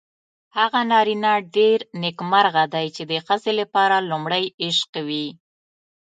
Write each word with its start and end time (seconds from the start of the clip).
هغه 0.57 0.79
نارینه 0.91 1.33
ډېر 1.55 1.79
نېکمرغه 2.01 2.63
دی 2.73 2.87
چې 2.95 3.03
د 3.11 3.13
ښځې 3.25 3.51
لپاره 3.59 4.05
لومړی 4.09 4.43
عشق 4.65 4.91
وي. 5.07 5.27